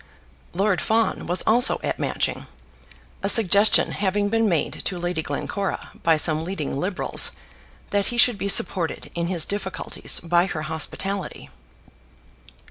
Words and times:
Lord 0.53 0.81
Fawn 0.81 1.27
was 1.27 1.43
also 1.43 1.79
at 1.83 1.99
Matching, 1.99 2.47
a 3.21 3.29
suggestion 3.29 3.91
having 3.91 4.29
been 4.29 4.49
made 4.49 4.81
to 4.85 4.97
Lady 4.97 5.21
Glencora 5.21 5.91
by 6.01 6.17
some 6.17 6.43
leading 6.43 6.75
Liberals 6.75 7.33
that 7.91 8.07
he 8.07 8.17
should 8.17 8.39
be 8.39 8.47
supported 8.47 9.11
in 9.13 9.27
his 9.27 9.45
difficulties 9.45 10.19
by 10.19 10.47
her 10.47 10.63
hospitality. 10.63 11.51